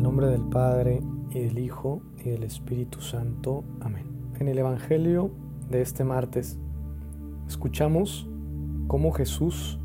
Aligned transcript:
el 0.00 0.04
nombre 0.04 0.28
del 0.28 0.44
Padre, 0.44 1.02
y 1.28 1.40
del 1.40 1.58
Hijo, 1.58 2.00
y 2.24 2.30
del 2.30 2.42
Espíritu 2.42 3.02
Santo. 3.02 3.64
Amén. 3.82 4.06
En 4.38 4.48
el 4.48 4.58
Evangelio 4.58 5.30
de 5.68 5.82
este 5.82 6.04
martes, 6.04 6.58
escuchamos 7.46 8.26
cómo 8.86 9.12
Jesús 9.12 9.78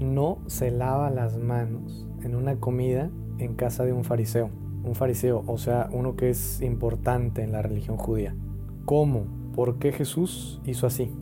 no 0.00 0.38
se 0.46 0.72
lava 0.72 1.10
las 1.10 1.38
manos 1.38 2.08
en 2.24 2.34
una 2.34 2.56
comida 2.56 3.08
en 3.38 3.54
casa 3.54 3.84
de 3.84 3.92
un 3.92 4.02
fariseo. 4.02 4.50
Un 4.82 4.96
fariseo, 4.96 5.44
o 5.46 5.58
sea, 5.58 5.88
uno 5.92 6.16
que 6.16 6.30
es 6.30 6.60
importante 6.60 7.44
en 7.44 7.52
la 7.52 7.62
religión 7.62 7.98
judía. 7.98 8.34
¿Cómo? 8.84 9.26
¿Por 9.54 9.78
qué 9.78 9.92
Jesús 9.92 10.60
hizo 10.64 10.88
así? 10.88 11.12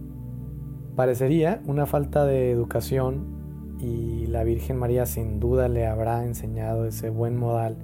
Parecería 0.97 1.61
una 1.67 1.85
falta 1.85 2.25
de 2.25 2.51
educación 2.51 3.77
y 3.81 4.29
la 4.29 4.45
Virgen 4.45 4.79
María 4.79 5.05
sin 5.05 5.41
duda 5.41 5.69
le 5.69 5.87
habrá 5.87 6.25
enseñado 6.25 6.87
ese 6.87 7.11
buen 7.11 7.37
modal 7.37 7.77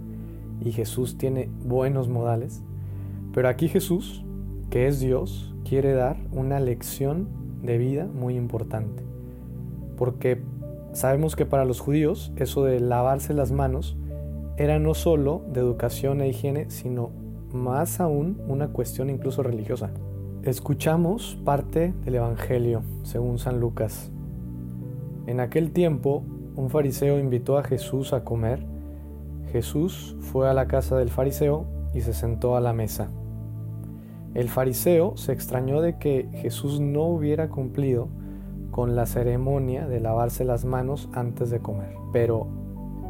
y 0.60 0.72
Jesús 0.72 1.16
tiene 1.18 1.48
buenos 1.64 2.08
modales, 2.08 2.62
pero 3.32 3.48
aquí 3.48 3.68
Jesús, 3.68 4.24
que 4.70 4.86
es 4.86 5.00
Dios, 5.00 5.54
quiere 5.64 5.92
dar 5.92 6.16
una 6.32 6.60
lección 6.60 7.28
de 7.62 7.78
vida 7.78 8.06
muy 8.06 8.36
importante, 8.36 9.02
porque 9.96 10.42
sabemos 10.92 11.36
que 11.36 11.46
para 11.46 11.64
los 11.64 11.80
judíos 11.80 12.32
eso 12.36 12.64
de 12.64 12.80
lavarse 12.80 13.34
las 13.34 13.52
manos 13.52 13.96
era 14.56 14.78
no 14.78 14.94
solo 14.94 15.42
de 15.52 15.60
educación 15.60 16.20
e 16.20 16.28
higiene, 16.28 16.70
sino 16.70 17.10
más 17.52 18.00
aún 18.00 18.40
una 18.46 18.68
cuestión 18.68 19.10
incluso 19.10 19.42
religiosa. 19.42 19.90
Escuchamos 20.42 21.38
parte 21.44 21.94
del 22.04 22.16
Evangelio 22.16 22.82
según 23.02 23.38
San 23.38 23.60
Lucas. 23.60 24.10
En 25.26 25.40
aquel 25.40 25.70
tiempo, 25.70 26.24
un 26.56 26.70
fariseo 26.70 27.18
invitó 27.18 27.58
a 27.58 27.62
Jesús 27.62 28.12
a 28.12 28.24
comer 28.24 28.66
Jesús 29.52 30.16
fue 30.20 30.48
a 30.48 30.54
la 30.54 30.66
casa 30.66 30.96
del 30.96 31.10
fariseo 31.10 31.66
y 31.92 32.00
se 32.02 32.12
sentó 32.12 32.56
a 32.56 32.60
la 32.60 32.72
mesa. 32.72 33.10
El 34.34 34.48
fariseo 34.48 35.16
se 35.16 35.32
extrañó 35.32 35.80
de 35.80 35.98
que 35.98 36.28
Jesús 36.32 36.80
no 36.80 37.02
hubiera 37.04 37.48
cumplido 37.48 38.08
con 38.70 38.94
la 38.94 39.06
ceremonia 39.06 39.88
de 39.88 39.98
lavarse 39.98 40.44
las 40.44 40.64
manos 40.64 41.08
antes 41.12 41.50
de 41.50 41.58
comer. 41.58 41.94
Pero 42.12 42.46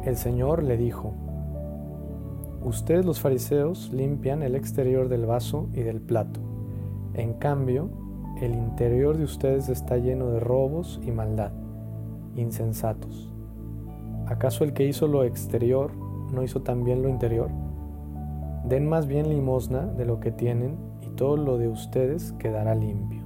el 0.03 0.17
Señor 0.17 0.63
le 0.63 0.77
dijo, 0.77 1.13
Ustedes 2.63 3.05
los 3.05 3.19
fariseos 3.19 3.91
limpian 3.91 4.43
el 4.43 4.55
exterior 4.55 5.09
del 5.09 5.25
vaso 5.25 5.69
y 5.73 5.81
del 5.81 5.99
plato. 5.99 6.39
En 7.13 7.33
cambio, 7.33 7.89
el 8.39 8.55
interior 8.55 9.17
de 9.17 9.23
ustedes 9.23 9.69
está 9.69 9.97
lleno 9.97 10.27
de 10.27 10.39
robos 10.39 10.99
y 11.03 11.11
maldad. 11.11 11.51
Insensatos. 12.35 13.31
¿Acaso 14.27 14.63
el 14.63 14.73
que 14.73 14.87
hizo 14.87 15.07
lo 15.07 15.23
exterior 15.23 15.91
no 16.31 16.43
hizo 16.43 16.61
también 16.61 17.01
lo 17.01 17.09
interior? 17.09 17.49
Den 18.65 18.87
más 18.87 19.07
bien 19.07 19.29
limosna 19.29 19.85
de 19.85 20.05
lo 20.05 20.19
que 20.19 20.31
tienen 20.31 20.77
y 21.01 21.09
todo 21.15 21.37
lo 21.37 21.57
de 21.57 21.67
ustedes 21.67 22.33
quedará 22.33 22.75
limpio. 22.75 23.23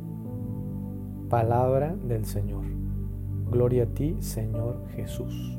Palabra 1.30 1.95
del 1.95 2.25
Señor. 2.25 2.66
Gloria 3.52 3.84
a 3.84 3.88
ti, 3.88 4.17
Señor 4.20 4.88
Jesús. 4.95 5.58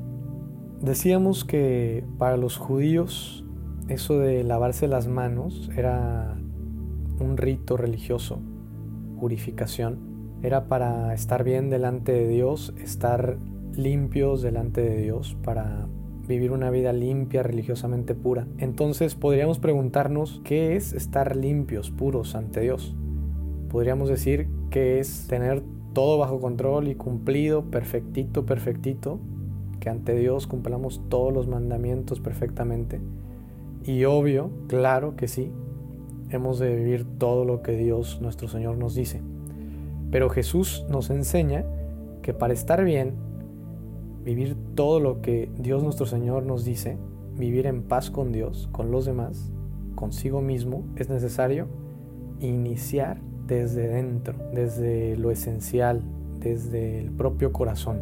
Decíamos 0.81 1.45
que 1.45 2.05
para 2.19 2.37
los 2.37 2.57
judíos 2.57 3.45
eso 3.89 4.19
de 4.19 4.43
lavarse 4.43 4.89
las 4.89 5.07
manos 5.07 5.71
era 5.77 6.37
un 7.21 7.37
rito 7.37 7.77
religioso, 7.77 8.41
purificación. 9.21 9.99
Era 10.43 10.69
para 10.69 11.15
estar 11.15 11.45
bien 11.45 11.71
delante 11.71 12.13
de 12.13 12.29
Dios, 12.29 12.75
estar 12.79 13.39
limpios 13.75 14.43
delante 14.43 14.83
de 14.83 15.03
Dios, 15.03 15.37
para 15.43 15.87
vivir 16.27 16.53
una 16.53 16.71
vida 16.71 16.93
limpia, 16.93 17.43
religiosamente 17.43 18.15
pura. 18.15 18.47
Entonces 18.59 19.15
podríamos 19.15 19.59
preguntarnos 19.59 20.41
qué 20.45 20.77
es 20.77 20.93
estar 20.93 21.37
limpios, 21.37 21.91
puros 21.91 22.35
ante 22.35 22.61
Dios. 22.61 22.95
Podríamos 23.69 24.09
decir 24.09 24.49
que 24.71 24.99
es 24.99 25.27
tener 25.29 25.63
todo 25.93 26.19
bajo 26.19 26.41
control 26.41 26.89
y 26.89 26.95
cumplido, 26.95 27.71
perfectito, 27.71 28.45
perfectito, 28.45 29.19
que 29.81 29.89
ante 29.89 30.15
Dios 30.15 30.47
cumplamos 30.47 31.01
todos 31.09 31.33
los 31.33 31.49
mandamientos 31.49 32.21
perfectamente. 32.21 33.01
Y 33.85 34.05
obvio, 34.05 34.51
claro 34.67 35.17
que 35.17 35.29
sí, 35.29 35.53
hemos 36.31 36.59
de 36.59 36.75
vivir 36.75 37.07
todo 37.19 37.45
lo 37.45 37.63
que 37.63 37.73
Dios 37.73 38.21
nuestro 38.21 38.49
Señor 38.49 38.77
nos 38.77 38.95
dice. 38.95 39.23
Pero 40.11 40.29
Jesús 40.29 40.85
nos 40.91 41.11
enseña 41.11 41.65
que 42.23 42.35
para 42.35 42.53
estar 42.53 42.85
bien 42.85 43.15
vivir 44.27 44.57
todo 44.75 44.99
lo 44.99 45.23
que 45.23 45.49
Dios 45.57 45.85
nuestro 45.85 46.05
Señor 46.05 46.43
nos 46.43 46.65
dice, 46.65 46.99
vivir 47.39 47.65
en 47.67 47.85
paz 47.85 48.11
con 48.11 48.33
Dios, 48.33 48.69
con 48.73 48.91
los 48.91 49.05
demás, 49.05 49.53
consigo 49.95 50.41
mismo, 50.41 50.83
es 50.97 51.09
necesario 51.09 51.69
iniciar 52.41 53.21
desde 53.47 53.87
dentro, 53.87 54.35
desde 54.53 55.17
lo 55.17 55.31
esencial, 55.31 56.03
desde 56.41 56.99
el 56.99 57.13
propio 57.13 57.53
corazón. 57.53 58.01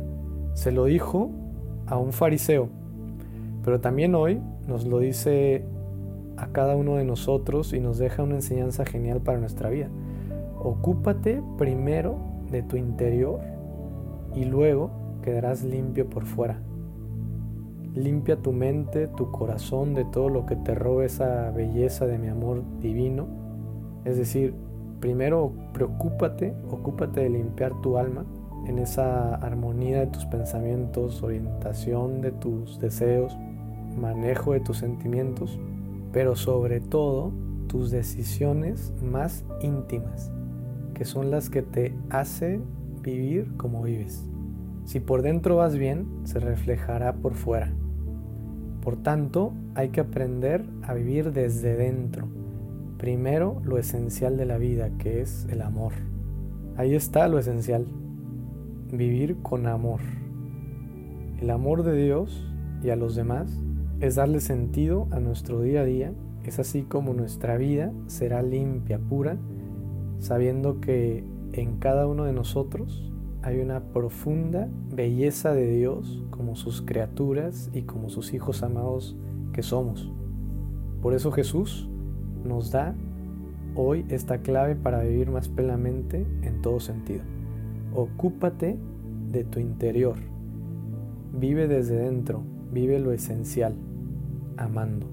Se 0.55 0.73
lo 0.73 0.87
dijo 0.87 1.31
a 1.87 1.99
un 1.99 2.15
fariseo, 2.15 2.71
pero 3.62 3.83
también 3.83 4.15
hoy 4.15 4.41
nos 4.67 4.87
lo 4.87 5.01
dice 5.01 5.67
a 6.39 6.47
cada 6.53 6.75
uno 6.75 6.97
de 6.97 7.05
nosotros 7.05 7.75
y 7.75 7.81
nos 7.81 7.99
deja 7.99 8.23
una 8.23 8.37
enseñanza 8.37 8.87
genial 8.87 9.21
para 9.21 9.39
nuestra 9.39 9.69
vida. 9.69 9.91
Ocúpate 10.59 11.43
primero 11.59 12.17
de 12.51 12.62
tu 12.62 12.79
interior 12.79 13.41
y 14.35 14.47
luego 14.47 15.04
quedarás 15.25 15.65
limpio 15.65 16.11
por 16.11 16.27
fuera. 16.27 16.61
Limpia 17.95 18.37
tu 18.37 18.53
mente, 18.53 19.09
tu 19.09 19.31
corazón 19.31 19.95
de 19.95 20.05
todo 20.05 20.29
lo 20.29 20.45
que 20.45 20.55
te 20.55 20.75
robe 20.75 21.07
esa 21.07 21.51
belleza 21.51 22.07
de 22.07 22.19
mi 22.19 22.29
amor 22.29 22.62
divino. 22.81 23.27
Es 24.05 24.19
decir, 24.19 24.55
primero 25.01 25.53
preocúpate, 25.73 26.55
ocúpate 26.71 27.23
de 27.23 27.31
limpiar 27.31 27.73
tu 27.81 27.97
alma 27.97 28.27
en 28.67 28.79
esa 28.79 29.35
armonía 29.37 30.01
de 30.01 30.09
tus 30.09 30.27
pensamientos, 30.27 31.23
orientación 31.23 32.21
de 32.21 32.33
tus 32.33 32.79
deseos, 32.79 33.35
manejo 33.99 34.53
de 34.53 34.61
tus 34.61 34.79
sentimientos, 34.79 35.59
pero 36.12 36.37
sobre 36.37 36.81
todo 36.81 37.33
tus 37.67 37.91
decisiones 37.91 38.93
más 39.03 39.45
íntimas, 39.62 40.31
que 40.93 41.06
son 41.06 41.31
las 41.31 41.49
que 41.49 41.62
te 41.62 41.95
hacen 42.11 42.65
vivir 43.03 43.56
como 43.56 43.83
vives. 43.83 44.29
Si 44.84 45.00
por 45.00 45.22
dentro 45.22 45.56
vas 45.56 45.77
bien, 45.77 46.06
se 46.25 46.41
reflejará 46.41 47.15
por 47.15 47.34
fuera. 47.34 47.72
Por 48.83 48.97
tanto, 48.97 49.55
hay 49.75 49.89
que 49.89 50.00
aprender 50.00 50.67
a 50.83 50.93
vivir 50.93 51.33
desde 51.33 51.75
dentro. 51.75 52.28
Primero, 52.99 53.62
lo 53.65 53.78
esencial 53.78 54.37
de 54.37 54.44
la 54.44 54.59
vida, 54.59 54.91
que 54.99 55.23
es 55.23 55.47
el 55.50 55.62
amor. 55.62 55.93
Ahí 56.77 56.94
está 56.94 57.28
lo 57.28 57.39
esencial. 57.39 57.87
Vivir 58.93 59.39
con 59.43 59.67
amor. 59.67 60.00
El 61.41 61.50
amor 61.50 61.83
de 61.83 61.97
Dios 61.97 62.47
y 62.83 62.91
a 62.91 62.97
los 62.97 63.17
demás 63.17 63.59
es 64.00 64.17
darle 64.17 64.41
sentido 64.41 65.09
a 65.12 65.21
nuestro 65.21 65.62
día 65.62 65.81
a 65.81 65.84
día. 65.84 66.12
Es 66.44 66.59
así 66.59 66.83
como 66.83 67.15
nuestra 67.15 67.56
vida 67.56 67.91
será 68.06 68.43
limpia, 68.43 68.99
pura, 68.99 69.39
sabiendo 70.19 70.81
que 70.81 71.25
en 71.53 71.78
cada 71.78 72.06
uno 72.06 72.25
de 72.25 72.34
nosotros 72.34 73.14
hay 73.44 73.60
una 73.60 73.81
profunda 73.81 74.71
belleza 74.91 75.53
de 75.53 75.71
Dios 75.71 76.25
como 76.31 76.56
sus 76.56 76.81
criaturas 76.81 77.71
y 77.75 77.82
como 77.82 78.09
sus 78.09 78.32
hijos 78.32 78.62
amados 78.62 79.19
que 79.53 79.62
somos. 79.62 80.10
Por 81.03 81.12
eso 81.12 81.31
Jesús 81.31 81.87
nos 82.43 82.71
da 82.71 82.94
hoy 83.75 84.06
esta 84.09 84.38
clave 84.38 84.77
para 84.77 85.03
vivir 85.03 85.31
más 85.31 85.50
plenamente 85.50 86.27
en 86.41 86.62
todo 86.62 86.81
sentido. 86.81 87.21
Ocúpate 87.94 88.78
de 89.31 89.44
tu 89.44 89.61
interior. 89.61 90.16
Vive 91.38 91.69
desde 91.69 91.97
dentro, 91.97 92.43
vive 92.73 92.99
lo 92.99 93.12
esencial, 93.12 93.75
amando. 94.56 95.06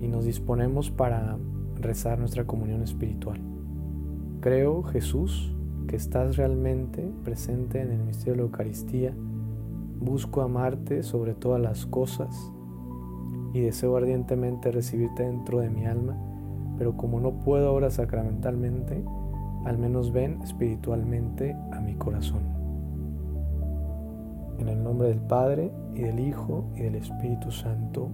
Y 0.00 0.08
nos 0.08 0.24
disponemos 0.24 0.90
para 0.90 1.36
rezar 1.78 2.18
nuestra 2.18 2.46
comunión 2.46 2.82
espiritual. 2.82 3.42
Creo, 4.40 4.82
Jesús, 4.84 5.54
que 5.86 5.96
estás 5.96 6.36
realmente 6.36 7.10
presente 7.24 7.80
en 7.80 7.92
el 7.92 8.02
misterio 8.02 8.34
de 8.34 8.38
la 8.38 8.44
Eucaristía. 8.44 9.14
Busco 10.00 10.40
amarte 10.42 11.02
sobre 11.02 11.34
todas 11.34 11.60
las 11.60 11.86
cosas 11.86 12.52
y 13.52 13.60
deseo 13.60 13.96
ardientemente 13.96 14.70
recibirte 14.70 15.24
dentro 15.24 15.60
de 15.60 15.70
mi 15.70 15.86
alma, 15.86 16.16
pero 16.78 16.96
como 16.96 17.20
no 17.20 17.40
puedo 17.40 17.68
ahora 17.68 17.90
sacramentalmente, 17.90 19.04
al 19.64 19.78
menos 19.78 20.12
ven 20.12 20.40
espiritualmente 20.42 21.56
a 21.72 21.80
mi 21.80 21.94
corazón. 21.94 22.42
En 24.58 24.68
el 24.68 24.82
nombre 24.82 25.08
del 25.08 25.20
Padre, 25.20 25.70
y 25.94 26.02
del 26.02 26.20
Hijo, 26.20 26.64
y 26.76 26.82
del 26.82 26.94
Espíritu 26.96 27.50
Santo. 27.50 28.08